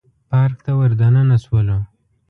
[0.29, 1.77] پارک ته ور دننه شولو.